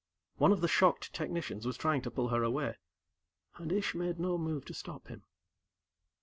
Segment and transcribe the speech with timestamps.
[0.37, 2.77] One of the shocked technicians was trying to pull her away,
[3.57, 5.25] and Ish made no move to stop him.